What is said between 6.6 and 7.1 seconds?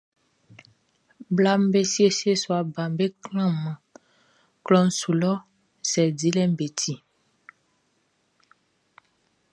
ti.